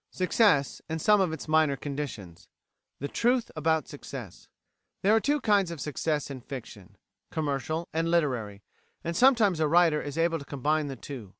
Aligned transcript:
_CHAPTER 0.10 0.14
XII 0.14 0.24
SUCCESS: 0.34 0.82
AND 0.88 1.02
SOME 1.02 1.20
OF 1.20 1.32
ITS 1.34 1.46
MINOR 1.46 1.76
CONDITIONS 1.76 2.48
The 3.00 3.08
Truth 3.08 3.50
about 3.54 3.86
Success 3.86 4.48
There 5.02 5.14
are 5.14 5.20
two 5.20 5.42
kinds 5.42 5.70
of 5.70 5.78
success 5.78 6.30
in 6.30 6.40
fiction 6.40 6.96
commercial 7.30 7.86
and 7.92 8.10
literary; 8.10 8.62
and 9.04 9.14
sometimes 9.14 9.60
a 9.60 9.68
writer 9.68 10.00
is 10.00 10.16
able 10.16 10.38
to 10.38 10.46
combine 10.46 10.86
the 10.86 10.96
two. 10.96 11.34